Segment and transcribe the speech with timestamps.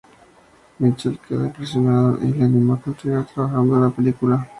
[0.79, 4.47] Mitchell quedó impresionado y le animó a continuar trabajando en la película.